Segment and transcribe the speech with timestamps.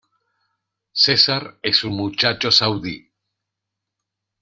[0.93, 3.07] Cesar es un muchacho saudí.